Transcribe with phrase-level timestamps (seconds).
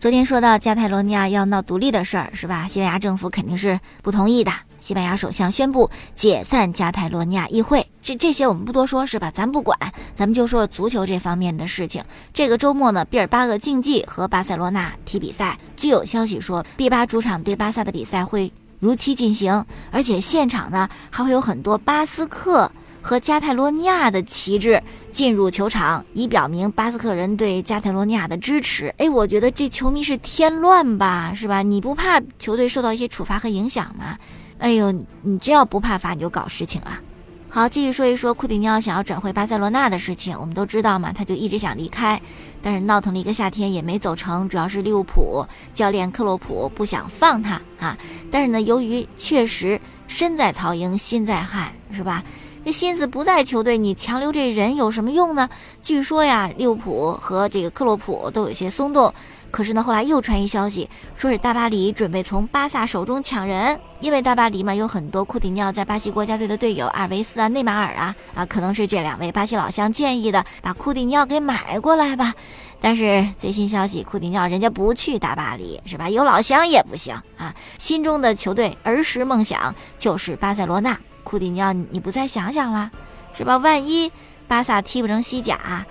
[0.00, 2.68] 昨天说到加泰罗尼亚要闹独立的事儿，是吧？
[2.68, 4.52] 西班牙政府肯定是不同意的。
[4.78, 9.28] 西班牙首相宣布解散加泰罗尼亚议会，这这些我们不多说，是吧？
[9.34, 9.76] 咱不管，
[10.14, 12.00] 咱们就说足球这方面的事情。
[12.32, 22.70] 这个周末呢，毕尔巴鄂竞技和巴塞罗那踢比赛，据有消息说，毕巴主场对巴萨的比赛会如期进行，而且现场呢还会有很多巴斯克
[23.00, 28.94] 和加泰罗尼亚的旗帜进入球场，以表明巴斯克人对加泰罗尼亚的支持。
[28.98, 31.62] 哎，我觉得这球迷是添乱吧，是吧？
[31.62, 34.18] 你不怕球队受到一些处罚和影响吗？
[34.58, 37.00] 哎呦，你这要不怕罚你就搞事情啊！
[37.48, 40.36] 好，继续说一说库蒂尼奥想要转会巴塞罗那的事情。
[40.38, 42.20] 我们都知道嘛，他就一直想离开，
[42.60, 47.96] 但是闹腾了一个夏天也没走成，主要是利物浦教练克洛普不想放他啊。
[48.30, 52.22] 但是呢，由于确实身在曹营心在汉，是吧？
[52.64, 55.48] 这心思不在球队，你强留这人有什么用呢？
[55.80, 59.12] 据说呀，利物浦和这个克洛普都有些松动。
[59.50, 72.34] 可是呢，后来又传一消息，说是大巴黎准备从巴萨手中抢人，因为大巴黎嘛有很多库蒂尼奥在巴西国家队的队友，阿尔维斯啊、内马尔啊，啊，可能是这两位巴西老乡建议的，把库蒂尼奥给买过来吧。
[72.78, 76.10] 但是最新消息，库蒂尼奥人家不去大巴黎，是吧？
[76.10, 80.94] 有老乡也不行啊，心中的球队儿时梦想就是巴塞罗那。
[81.28, 82.90] 库蒂尼奥，你不再想想了，
[83.34, 83.58] 是吧？
[83.58, 84.10] 万一
[84.46, 85.84] 巴萨踢不成西甲，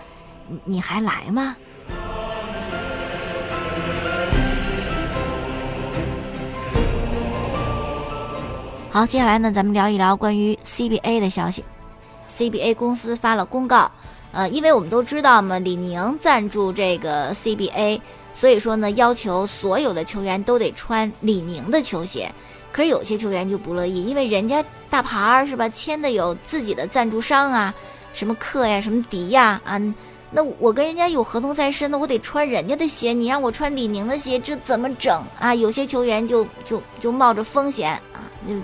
[0.48, 1.56] 你你还来吗？
[8.90, 11.64] 好，接下来呢，咱们聊一聊关于 CBA 的消息。
[12.36, 13.92] CBA 公司发了公告，
[14.32, 18.02] 呃，因为我们都知道嘛，李宁赞助这个 CBA，
[18.34, 22.32] 所以说呢，要求所有的球员都得穿李宁的球鞋。
[22.72, 27.74] 可是有些球员就不乐意，因为人家大牌儿是吧，签的有自己的赞助商啊，
[28.14, 29.82] 什么克呀，什么迪呀，啊，
[30.32, 35.56] 那我跟人家有合同在身，那我得穿人家的鞋，你让我穿李宁的鞋，这怎么整啊？
[35.56, 38.22] 有些球员就就就冒着风险啊。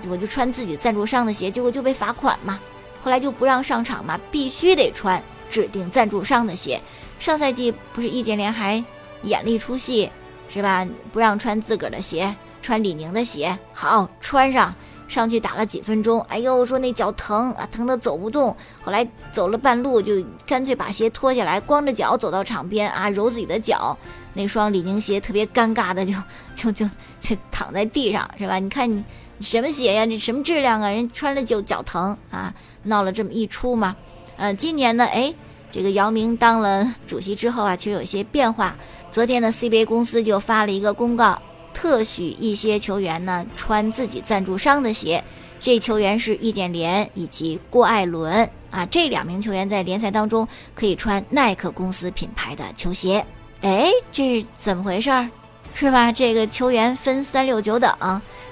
[0.08, 2.58] 我就穿自己赞助商的鞋，结果就被罚款嘛。
[3.02, 6.80] 后来就不让上场嘛，必须得穿指定赞助商的鞋。
[7.18, 8.82] 上赛季不是易建联还
[9.24, 10.08] 演了一出戏，
[10.48, 10.86] 是吧？
[11.12, 12.34] 不让穿自个儿的鞋，
[12.64, 13.58] 穿李宁的鞋。
[13.74, 14.74] 好，穿上
[15.06, 18.56] 上去打了几分钟，哎呦，说那脚疼啊，疼得走不动。
[18.82, 23.94] 后来走了半路，就干脆把鞋脱下来，光着脚走到场边啊，揉自己的脚。
[24.32, 26.14] 那双李宁鞋特别尴尬的，就
[26.54, 28.58] 就就就躺在地上，是吧？
[28.58, 29.04] 你看你。
[29.40, 30.06] 什么鞋呀？
[30.06, 30.88] 这什么质量啊？
[30.88, 32.54] 人穿了就脚疼啊！
[32.84, 33.94] 闹了这么一出嘛。
[34.36, 35.34] 呃，今年呢，哎，
[35.72, 38.76] 这个姚明当了主席之后啊，却有些变化。
[39.10, 41.36] 昨天呢，CBA 公司就发了一个公告，
[41.74, 45.22] 特许一些球员呢穿自己赞助商的鞋。
[45.60, 53.24] 这球员是易建联以及郭艾伦啊，这两名球员在联赛当中可以穿耐克公司品牌的球鞋。
[53.62, 55.28] 哎，这是怎么回事儿？
[55.74, 56.12] 是吧？
[56.12, 57.92] 这个球员分三六九等。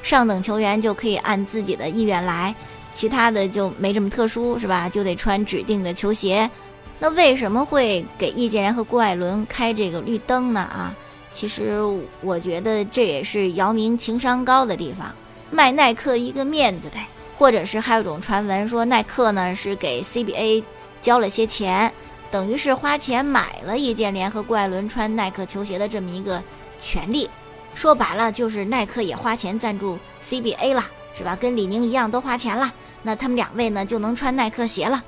[0.03, 2.53] 上等球员就可以按自己的意愿来，
[2.93, 4.89] 其他的就没这么特殊，是吧？
[4.89, 6.51] 就得穿指定的球鞋。
[6.99, 10.61] 那为什么会给易建联和郭艾伦开这个绿灯呢？
[10.61, 10.93] 啊，
[11.33, 11.81] 其实
[12.21, 15.15] 我觉得这也是姚明情商高的地方，
[15.51, 17.07] 卖耐克一个面子呗。
[17.35, 20.63] 或者是还有种传闻说，耐克呢是给 CBA
[21.01, 21.93] 交了些钱，
[22.31, 26.41] 等于是花钱买了易建联和郭艾伦穿耐克球鞋的这么一个
[26.79, 27.29] 权利。
[27.75, 29.99] 说白了就是耐克也花钱赞助
[30.29, 30.87] CBA 了，
[31.19, 31.35] 是吧？
[31.35, 32.73] 跟李宁一样都花钱了，
[33.03, 35.03] 那他们两位呢就能穿耐克鞋了。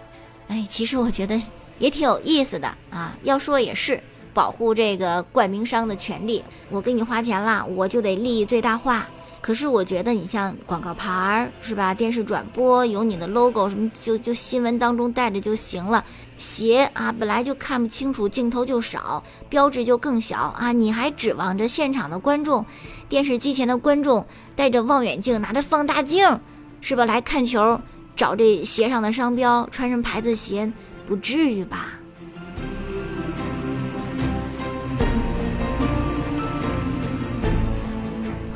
[0.48, 1.40] 哎，其实我觉得
[1.78, 3.16] 也挺有意思的啊。
[3.22, 4.02] 要说也是
[4.34, 9.06] 保护这个冠名商的权利，我给你花钱了，我就得利益最大化。
[9.40, 11.92] 可是我觉得你像广告牌儿是吧？
[11.92, 16.02] 电视转播有你的 logo 什么，就就新闻当中带着就行了。
[16.38, 20.72] 鞋啊，本来就看不清楚，镜头就少，标志就更小啊！
[20.72, 22.64] 你还指望着现场的观众、
[23.06, 24.26] 电视机前的观众
[24.56, 26.40] 带着望远镜、拿着放大镜
[26.80, 27.78] 是吧来看球，
[28.16, 30.72] 找这鞋上的商标，穿什么牌子鞋？
[31.06, 31.92] 不至于吧？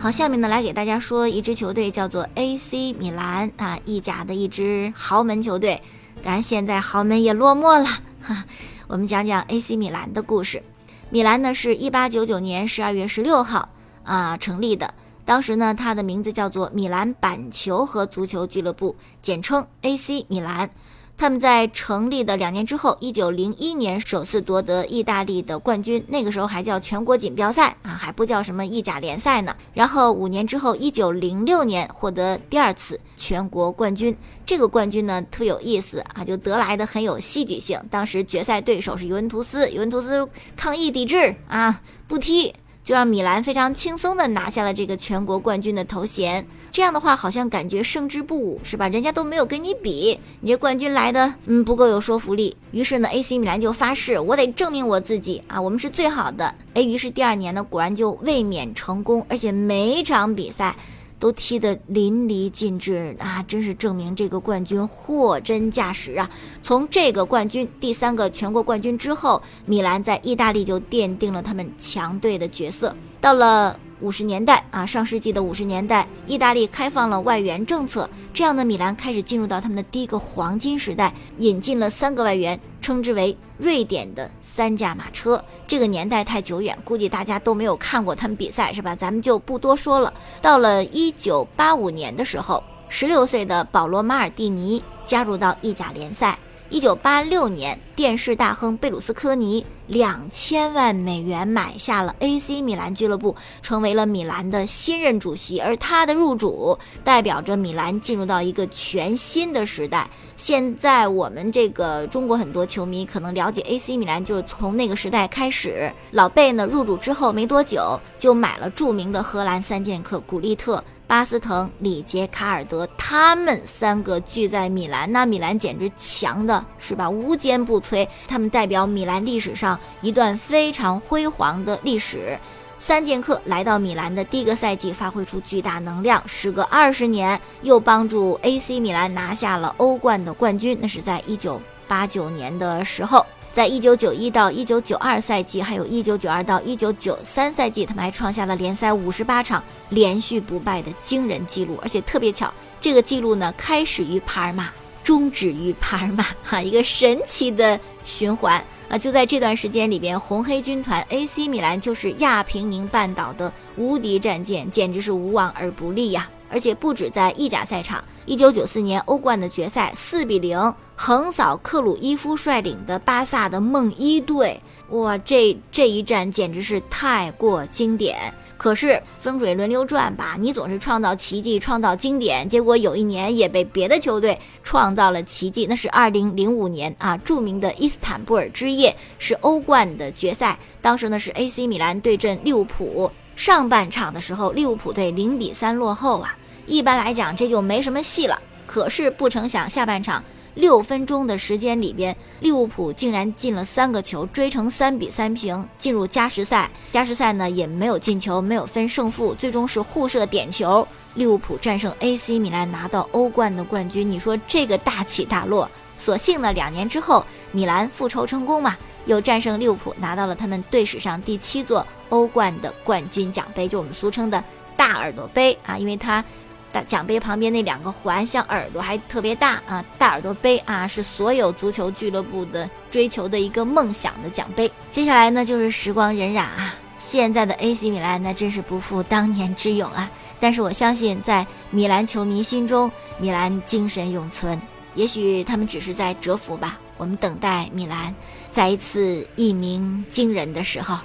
[0.01, 5.83] 好，下面呢来给大家说一支球队，叫做 AC 米兰啊，意甲的一支豪门球队。
[6.23, 7.85] 当然，现在豪门也落寞了
[8.23, 8.45] 哈。
[8.87, 10.63] 我们讲讲 AC 米兰的故事。
[11.11, 13.71] 米兰呢是一八九九年十二月十六号
[14.05, 20.71] 啊成立的，当时呢它的名字叫做米兰板球和足球俱乐部，简称 AC 米兰。
[21.19, 29.55] 他们在成立的两年之后，一九零一年首次夺得意大利的冠军，那个时候还叫全国锦标赛啊，还不叫什么意甲联赛呢。
[29.75, 34.17] 然后五年之后，一九零六年获得第二次全国冠军。
[34.47, 37.77] 这个冠军呢特别有意思啊，就得来的很有戏剧性。
[37.91, 42.55] 当时决赛对手是尤文图斯，尤文图斯抗议抵制啊，不踢。
[42.89, 46.47] 就让米兰非常轻松地拿下了这个全国冠军的头衔。
[46.73, 48.89] 这样的话，好像感觉胜之不武，是吧？
[48.89, 52.57] 人家都没有跟你比，你这冠军来的，嗯，不够有说服力。
[52.71, 56.55] 于是呢，AC 米兰就发誓，我得证明我自己啊，我们是最好的。
[56.73, 60.75] 哎，于是第二年呢，果然就卫冕成功，而且每场比赛。
[61.19, 63.43] 都踢得淋漓尽致啊！
[63.49, 66.31] 真是证明这个冠军货真价实啊！
[66.63, 72.95] 从这个冠军第三个全国冠军之后，米兰在意大利就奠定了他们强队的角色。
[73.21, 73.79] 到了。
[74.01, 85.43] 五十年代啊，上世纪的五十年代，意大利开放了外援政策，这样的米兰开始进入到他们的第一个黄金时代，引进了三个外援，称之为瑞典的三驾马车。
[85.67, 88.95] 这个年代太久远，估计大家都没有看过他们比赛，是吧？
[88.95, 90.13] 咱们就不多说了。
[90.41, 96.39] 到了一九八五年的时候，十六岁的保罗·马尔蒂尼加入到意甲联赛。
[96.71, 105.59] 一九八六年，电视大亨贝鲁斯科尼两千万美元买下了 AC 米兰俱乐部，成为了米兰的新任主席。
[105.61, 110.11] 而他的入主，代表着米兰进入到一个全新的时代。
[110.37, 115.91] 现在我们这个中国很多球迷可能了解 AC 米兰，就是从那个时代开始。
[116.11, 120.85] 老贝呢入主之后没多久，就买了著名的荷兰三剑客古利特。
[121.09, 127.09] 巴斯滕、里杰卡尔德，他们三个聚在米兰，那米兰简直强的是吧？
[127.09, 128.07] 无坚不摧。
[128.29, 132.39] 他们代表米兰历史上一段非常辉煌的历史。
[132.79, 140.77] 三剑客来到米兰的第一个赛季，发挥出巨大能量，时隔二十年，又帮助 AC 米兰拿下了欧冠的冠军。
[140.79, 141.59] 那是在一九
[141.89, 143.25] 八九年的时候。
[143.59, 151.77] 在一九九一到一九九二赛季，还有一九九二到一九九三赛季，他们还创下了联赛五十八场连续不败的惊人记录。
[151.83, 154.71] 而且特别巧，这个记录呢，开始于帕尔马，
[155.03, 158.97] 终止于帕尔马，哈，一个神奇的循环啊！
[158.97, 166.31] 就在这段时间里边，红黑军团 AC 米兰就是亚平宁半岛的无敌战舰，简直是无往而不利呀！
[166.49, 174.61] 而且不止在意甲赛场，一九九四年欧冠的决赛，四比零横扫克鲁伊夫率领的巴萨的梦一队，
[174.91, 178.35] 哇，这这一战简直是太过经典。
[178.59, 185.65] 可是风水轮流转吧，你总是创造奇迹、创造经典，结果有一年也被别的球队创造了奇迹。
[185.67, 193.11] 那是二零零五年啊，著名的伊斯坦布尔之夜是欧冠的决赛，当时呢是 AC 米兰对阵利物浦。
[193.35, 196.37] 上半场的时候，利物浦队零比三落后啊，
[196.69, 198.41] 一般来讲这就没什么戏了。
[198.67, 200.23] 可是不成想，下半场
[200.55, 206.71] 六分钟的时间里边，利物浦竟然进了三个球，追成三比三平，进入加时赛。
[206.93, 214.09] 加时赛呢也没有进球，没有分胜负，最终是互射点球，利物浦战胜 AC 米兰，拿到欧冠的冠军。
[214.09, 215.69] 你说这个大起大落？
[215.97, 218.77] 所幸呢，两年之后，米兰复仇成功嘛，
[219.07, 221.85] 又战胜利物浦，拿到了他们队史上第七座。
[222.11, 224.43] 欧冠的冠军奖杯，就我们俗称的
[224.77, 226.25] 大耳朵杯啊，因为它
[226.73, 229.85] 大奖杯旁边那两个环像耳朵，还特别大啊。
[229.99, 234.71] 大耳朵杯啊，是所有足球俱乐部的追求的一个梦想的奖杯。
[234.91, 240.11] 接下来呢，就是时光荏苒啊，现在的 AC 米兰那真是不负当年之勇啊。
[240.41, 244.61] 但是我相信，在米兰球迷心中，米兰精神永存。
[244.95, 246.79] 也许他们只是在蛰伏吧。
[246.97, 248.15] 我们等待米兰
[248.51, 250.99] 再一次一鸣惊人的时候。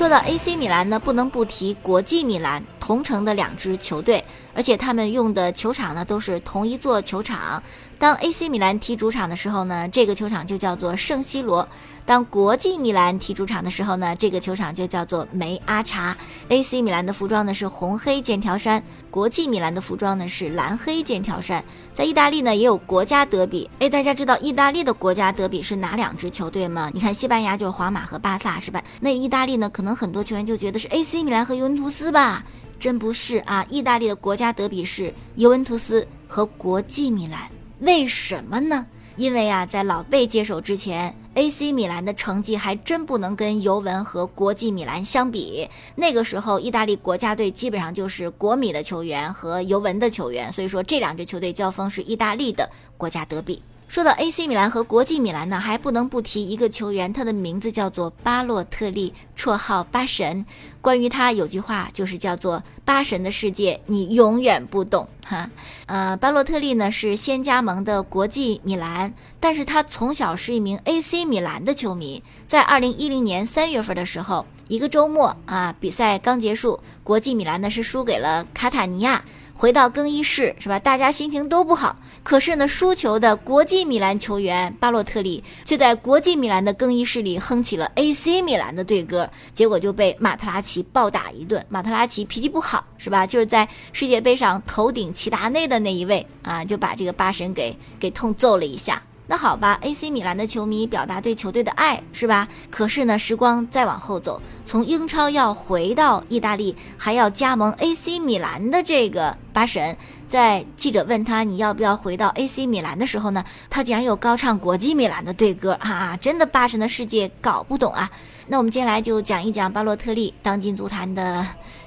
[0.00, 7.62] 说到 AC 米兰呢，不能不提国际米兰，同城的两支球队，而且他们用的球场呢都是同一座球场。
[7.98, 11.68] 当 AC 米兰踢主场的时候呢，这个球场就叫做圣西罗。
[12.06, 16.16] 当国际米兰踢主场的时候呢，这个球场就叫做梅阿查。
[16.48, 21.64] AC 米兰的服装呢是红黑剑条衫，国际米兰的服装呢是蓝黑剑条衫。
[21.94, 26.90] 在意大利呢也有国家德比，哎，大家知道意大利的国家德比是哪两支球队吗？
[26.92, 28.82] 你看西班牙就是皇马和巴萨，是吧？
[29.00, 32.44] 那意大利呢，可能很多球员就觉得是 AC 米兰和尤文图斯吧？
[32.80, 33.64] 真不是啊！
[33.68, 37.38] 意大利的国家德比是尤文图斯和国际米兰，
[37.80, 38.86] 为什么呢？
[39.16, 45.68] 因为啊，在老贝接手之前，AC 米兰的成绩还真不能跟尤文和国际米兰相比。
[45.94, 53.62] 那个时候，意大利国家队基本上就是国米的球员和尤文的球员，所以说这两支球队交锋是意大利的国家德比。
[53.90, 60.46] 说到 AC 米兰和国际米兰呢，还不能不提一个球员，他的名字叫做巴洛特利，绰号巴神。
[60.80, 65.50] 关于他有句话，就是叫做“巴神的世界，你永远不懂”哈。
[65.86, 72.22] 呃，巴洛特利呢是先加盟的国际米兰，但是他从小是一名 AC 米兰的球迷。
[72.46, 79.24] 在二零一零年三月份的时候，一个周末啊，比赛刚结束，国际米兰呢是输给了卡塔尼亚。
[79.52, 80.78] 回到更衣室是吧？
[80.78, 81.98] 大家心情都不好。
[82.22, 91.64] 可是呢，输球的国际米兰球员巴洛特利却在国际米兰的更衣室里哼起了 AC 米兰的队歌，结果就被马特拉齐暴打一顿。
[91.68, 93.26] 马特拉齐脾气不好是吧？
[93.26, 99.02] 就是在世界杯上头顶齐达内的那一位啊，就把这个巴神给给痛揍了一下。
[99.26, 102.48] 那好吧，AC 米兰的球迷表达对球队的爱是吧？
[102.68, 109.96] 可是呢，时光再往后走，从英超要回到意大利，还要加盟 AC 米兰的这个巴神，
[110.30, 116.16] 在记者问他你要不要回到 AC 米兰的时候呢，他竟然又高唱国际米兰的队歌啊！
[116.18, 118.08] 真的巴神的世界搞不懂啊！
[118.46, 121.44] 那我们接下来就讲一讲巴洛特利，当今足坛的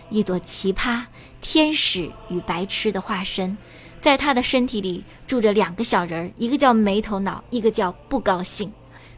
[0.10, 1.04] 一朵奇葩，
[1.40, 3.58] 天使与白痴的化身。
[4.02, 8.70] 在他的身体里住着两个小人儿，一个叫没头脑，一个叫不高兴。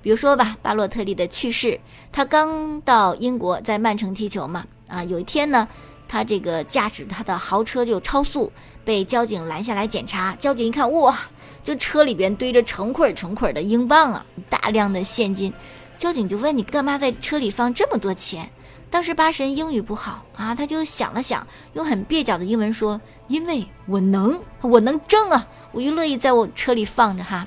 [0.03, 1.79] 比如说吧，巴洛特利的去世，
[2.11, 5.67] 他刚到英国，在曼城踢球嘛，啊，有一天呢，
[6.07, 8.51] 他这个驾驶他的豪车就超速，
[8.85, 10.33] 被交警拦下来检查。
[10.35, 11.19] 交警一看，哇，
[11.63, 15.51] 这车里边堆着成捆成捆的英镑啊，大量的现金。
[15.97, 18.49] 交警就问你干嘛在车里放这么多钱？
[18.89, 27.45] 当时巴神英语不好啊，他就想了想，用很蹩脚的英文说：“因为我能，我能挣啊，我就乐意在我车里放着哈。”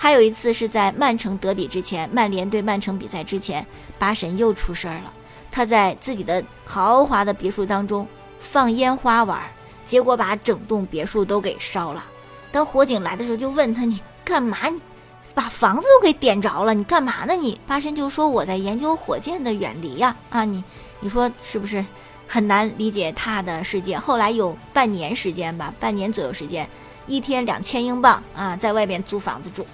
[0.00, 3.66] 还有一次是在曼城德比之前，曼联对曼城比赛之前，
[3.98, 5.12] 巴神又出事儿了。
[5.50, 8.06] 他在自己的豪华的别墅当中
[8.38, 9.42] 放烟花玩，
[9.88, 12.04] 结果把整栋别墅都给烧了。
[12.52, 14.68] 当火警来的时候，就问他：“你干嘛？
[14.68, 14.78] 你
[15.34, 16.74] 把房子都给点着了？
[16.74, 20.62] 你干嘛呢？”你巴神就说：“我在研究火箭的远离呀，啊你。”
[21.00, 21.84] 你说是不是
[22.26, 23.96] 很难理解他的世界？
[23.96, 26.68] 后来有半年时间吧，半年左右时间，
[27.06, 29.64] 一天两千英镑啊，在外边租房子住，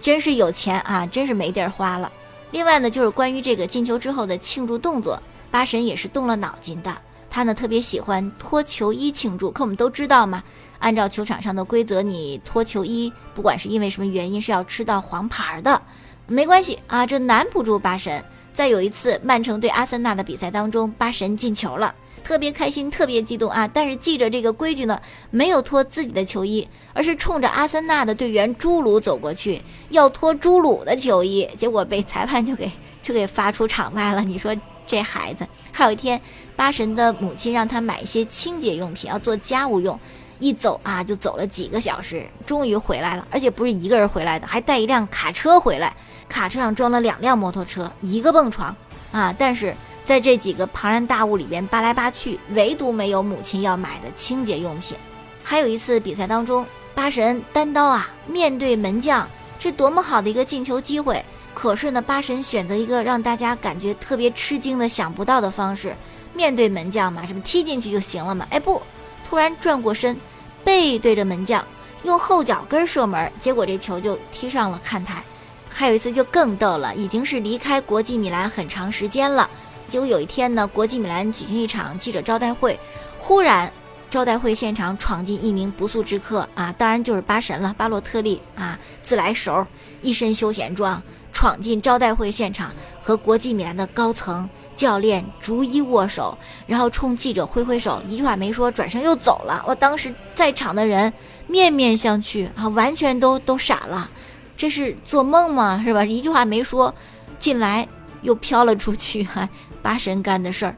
[0.00, 2.10] 真是有钱啊，真是没地儿花了。
[2.52, 5.20] 另外呢，就是关于这个进球之后的庆祝动作，
[5.50, 6.96] 巴神也是动了脑筋的。
[7.30, 10.42] 他呢特别喜欢脱球衣庆祝，可我们都知道嘛，
[10.78, 15.80] 按照球场上的规则，你脱球衣，不管是因为什么原因，是要吃到黄牌的。
[16.26, 18.22] 没关系啊，这难不住巴神。
[18.52, 21.94] 在有一次曼城对阿森纳的比赛当中，巴神进球了，
[22.24, 23.68] 特别开心，特别激动啊！
[23.68, 32.68] 但是记着这个规矩呢，没有脱自己的球衣，而是冲着阿森纳的队员朱鲁走过去，要脱朱鲁的球衣，结果被裁判就给
[33.00, 34.22] 就给罚出场外了。
[34.22, 34.52] 你说
[34.88, 36.20] 这孩子，还有一天，
[36.56, 40.00] 八神的母亲让他买一些清洁用品，要做家务用，
[40.40, 45.94] 一走啊就走了几个小时，终于回来了，而且不是一个人回来的，还带一辆卡车回来。
[46.28, 48.74] 卡车上装了两辆摩托车，一个蹦床
[49.12, 49.34] 啊！
[49.38, 54.96] 但是在这几个庞然大物里边扒来扒去，唯独没有母亲要买的清洁用品。
[55.42, 59.26] 还有一次比赛当中，八神单刀啊，面对门将，
[59.58, 61.24] 这多么好的一个进球机会！
[61.60, 65.92] 可是呢，巴神选择一个让大家感觉特别吃惊的、想不到的方式，
[66.32, 68.46] 面对门将嘛，什么踢进去就行了嘛？
[68.48, 68.80] 哎不，
[69.28, 70.16] 突然转过身，
[70.62, 71.66] 背对着门将，
[72.04, 75.20] 用后脚跟射门，结果这球就踢上了看台。
[75.68, 79.50] 还有一次就更逗了，已经是离开国际米兰很长时间了。
[79.88, 82.78] 结果有一天呢，国际米兰举行一场记者招待会，
[83.18, 83.68] 忽然
[84.08, 89.66] 招待会现场闯进一名不速之客啊，当然就是巴神了，巴洛特利啊，自来熟，
[90.02, 91.02] 一身休闲装
[91.38, 99.64] 闯进招待会现场，和国际米兰的高层教练逐一握手，然后冲记者挥挥手，一句话没说，转身又走了。
[99.64, 101.12] 我当时在场的人
[101.46, 104.10] 面面相觑啊，完全都都傻了。
[104.56, 105.80] 这是做梦吗？
[105.84, 106.04] 是吧？
[106.04, 106.92] 一句话没说，
[107.38, 107.86] 进来
[108.22, 109.48] 又飘了出去，还
[109.80, 110.74] 八神干的事儿。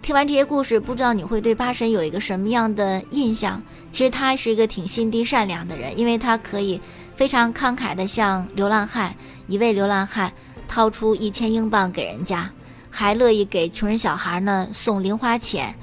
[0.00, 3.62] 听完这些故事，不知道你会对八神有一个什么样的印象？
[3.90, 6.80] 其实他是一个挺心地善良的人，因为他可以
[7.14, 9.14] 非常慷慨的向流浪汉
[9.48, 10.32] 一位流浪汉
[10.68, 12.48] 掏出一千英镑给人家，
[12.88, 15.74] 还乐意给穷人小孩呢送零花钱。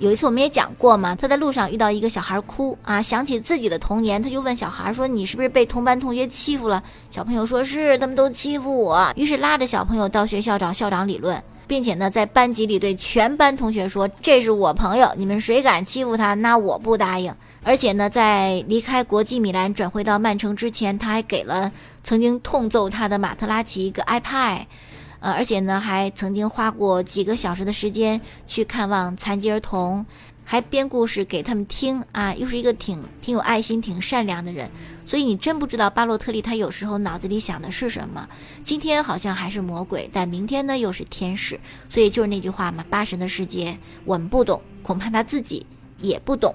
[0.00, 9.10] 有一次我们也讲过嘛，他在路上遇到一个小孩哭啊，想起自己的童年，他就问小孩说：“你是不是被同班同学欺负了？”小朋友说是，他们都欺负我。
[9.14, 21.70] 于是拉着小朋友到学校找校长理论，并且呢，在班级里对全班同学说：“这是我朋友，你们谁敢欺负他，那我不答应。”而且呢，在离开国际米兰转会到曼城之前，他还给了
[22.04, 24.66] 曾经痛揍他的马特拉齐一个 iPad。
[25.20, 30.04] 呃，而且呢，还曾经花过几个小时的时间去看望残疾儿童，
[30.44, 34.70] 还编故事给他们听啊，又是一个挺挺有爱心、挺善良的人。
[35.06, 38.28] 所以你真不知道巴洛特利他有时候脑子里想的是什么。
[38.62, 41.58] 今天好像还是魔鬼，但明天呢又是天使。
[41.88, 45.64] 所以就是那句话嘛，八神的世界我们不懂，恐怕他自己
[46.02, 46.54] 也不懂。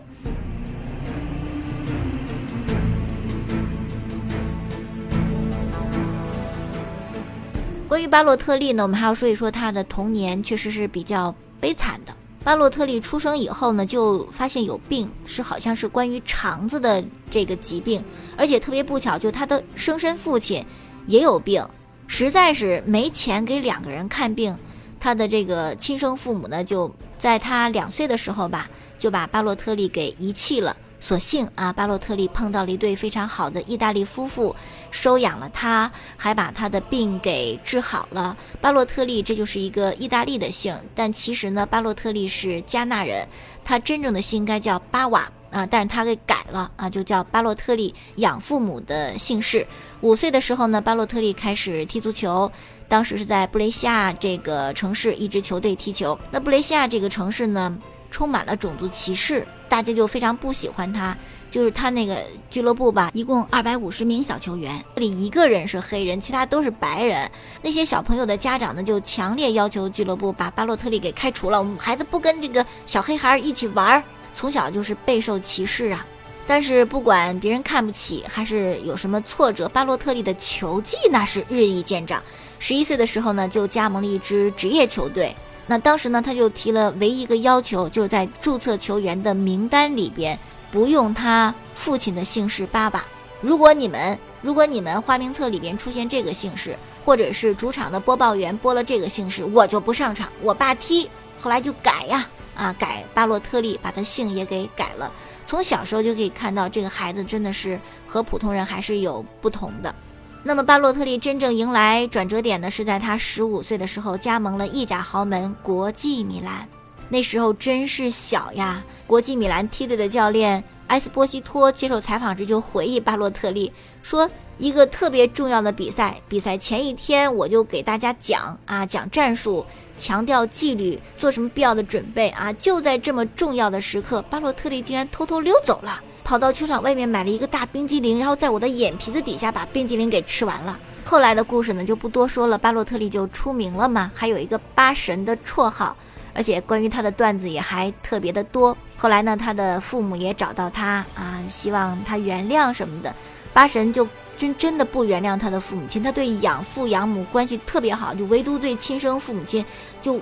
[7.99, 12.15] 关于巴洛特利呢，我们还要说一说他的童年，确实是比较悲惨的。
[12.45, 18.01] 巴洛特利出生以后呢，就发现有病，是好像是关于肠子的这个疾病，
[18.37, 20.65] 而且特别不巧，就他的生身父亲
[21.07, 21.61] 也有病，
[22.07, 24.57] 实在是没钱给两个人看病，
[24.97, 30.73] 他的这个亲生父母呢，就在他两岁的时候吧，就把巴洛特利给遗弃了。
[30.99, 34.55] 所幸啊，巴洛特利碰到了一对非常好的意大利夫妇，
[34.91, 38.35] 收养了他，还把他的病给治好了。
[38.59, 43.27] 巴洛特利这就是一个意大利的姓，但其实呢，巴洛特利是加纳人，
[43.63, 49.65] 他真正的姓应该叫巴瓦啊，但是他给改了啊，就叫巴洛特利，养父母的姓氏。
[50.01, 52.51] 五岁的时候呢，巴洛特利开始踢足球，
[52.87, 56.19] 当时是在布雷西亚这个城市一支球队踢球。
[56.29, 57.77] 那布雷西亚这个城市呢，
[58.09, 59.45] 充满了种族歧视。
[59.67, 61.15] 大家就非常不喜欢他，
[61.51, 67.29] 就是他那个俱乐部吧，一共二百五十名小球员，这里一个人是黑人，其他都是白人。
[67.61, 76.03] 那些小朋友的家长呢，就强烈要求俱乐部把巴洛特利给开除了，我们孩子不跟这个小黑孩一起玩，从小就是备受歧视啊。
[76.47, 82.19] 但是不管别人看不起还是有什么挫折，巴洛特利的球技那是日益见长。
[82.57, 85.35] 十一岁的时候呢，就加盟了一支职业球队。
[85.69, 90.35] 那当时呢，他就提了唯一一个要求，就是在注册球员的名单里边
[90.71, 93.05] 不用他父亲的姓氏爸爸。
[93.39, 101.07] 如果你们如果你们花名册里边出现这个姓氏，或者是主场的播报员播了这个姓氏，我就不上场，我爸踢。
[101.39, 105.11] 后来就改呀，啊改巴洛特利，把他姓也给改了。
[105.45, 109.93] 从小时候就可以看到，这个孩子真的是和普通人还是有不同的。
[110.41, 116.67] 那么巴洛特利真正迎来转折点呢，是在他十五岁的时候加盟了意甲豪门国际米兰。
[117.09, 118.83] 那时候真是小呀。
[119.05, 129.65] 国际米兰梯队的教练埃斯波西托接受采访时就回忆巴洛特利说：“一个特别重要的比赛，比赛前一天我就给大家讲啊，讲战术，
[129.97, 132.53] 强调纪律，做什么必要的准备啊。
[132.53, 140.79] 就在这么重要的时刻，巴洛特利竟然偷偷溜走了。”跑到球场外面买了一个大冰激凌，然后在我的眼皮子底下把冰激凌给吃完了。
[141.03, 145.97] 后来的故事呢就不多说了，巴洛特利就出名了嘛，还有一个八神的绰号，
[146.31, 148.77] 而且关于他的段子也还特别的多。
[148.95, 153.11] 后来呢，他的父母也找到他啊，希望他原谅什么的。
[153.51, 159.65] 八神就真真的不原谅他的父母亲，他对养父养母关系特别好，就唯独对亲生父母亲
[159.99, 160.21] 就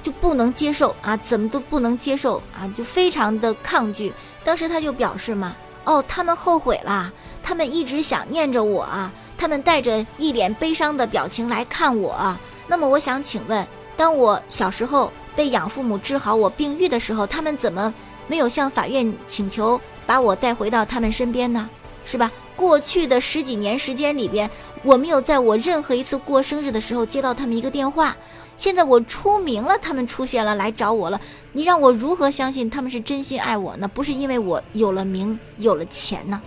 [0.00, 4.12] 就不能接受啊，怎么都不能接受啊，就非常的抗拒。
[4.44, 8.88] 当时他就表示嘛，哦，他们后悔了，他们一直想念着我，
[9.36, 12.36] 他们带着一脸悲伤的表情来看我。
[12.66, 17.92] 那么我想请问，当我小时候被养父母治好我病愈的时候，他们怎么
[18.26, 21.68] 没有向法院请求把我带回到他们身边呢？
[22.04, 22.30] 是吧？
[22.56, 24.48] 过去的十几年时间里边，
[24.82, 28.16] 我没有在我任何一次过生日的时候接到他们一个电话。
[28.60, 31.18] 现在我出名了，他们出现了来找我了，
[31.52, 33.88] 你让我如何相信他们是真心爱我呢？
[33.88, 36.38] 不是因为我有了名有了钱呢？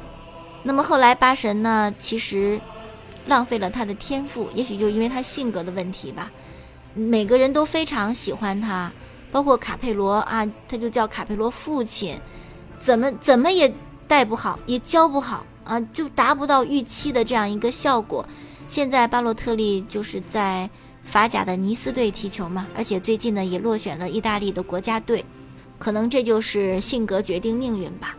[0.62, 2.62] 那么后来八神呢，其实
[3.26, 6.32] 浪费了他的天赋，也许就是因为他性格的问题吧。
[6.94, 8.92] 每个人都非常喜欢他，
[9.32, 12.16] 包括卡佩罗啊，他就叫卡佩罗父亲，
[12.78, 13.74] 怎么怎么也
[14.08, 18.24] 带不好，也教不好啊，就达不到预期的这样一个效果。
[18.68, 20.70] 现在巴洛特利就是在。
[21.04, 25.24] 法甲的尼斯队踢球嘛，而且最近呢也落选了意大利的国家队，
[25.78, 28.16] 可能这就是性格决定命运吧。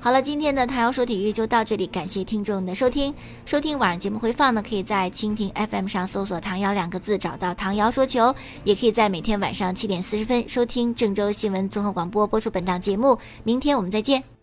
[0.00, 3.14] 好了，今天的唐瑶说体育就到这里，感谢听众的收听。
[3.46, 13.16] 收听晚上节目回放呢，可以在蜻蜓 FM 上搜索“唐瑶”两个字，找到唐瑶说球，也可以在每天晚上七点四十分收听郑州新闻综合广播播出本档节目。
[13.44, 14.41] 明天我们再见。